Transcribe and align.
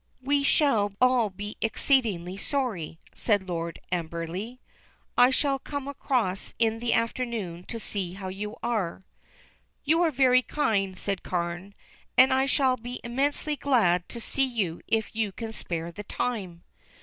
"We 0.23 0.41
shall 0.41 0.93
all 0.99 1.29
be 1.29 1.57
exceedingly 1.61 2.35
sorry," 2.35 2.97
said 3.13 3.43
Lord 3.47 3.79
Amberley. 3.91 4.59
"I 5.15 5.29
shall 5.29 5.59
come 5.59 5.87
across 5.87 6.55
in 6.57 6.79
the 6.79 6.91
afternoon 6.91 7.65
to 7.65 7.79
see 7.79 8.13
how 8.13 8.27
you 8.27 8.55
are." 8.63 9.03
"You 9.83 10.01
are 10.01 10.09
very 10.09 10.41
kind," 10.41 10.97
said 10.97 11.21
Carne, 11.21 11.75
"and 12.17 12.33
I 12.33 12.47
shall 12.47 12.77
be 12.77 12.99
immensely 13.03 13.55
glad 13.55 14.09
to 14.09 14.19
see 14.19 14.41
you 14.43 14.81
if 14.87 15.15
you 15.15 15.31
can 15.31 15.53
spare 15.53 15.91
the 15.91 16.01
time." 16.03 16.63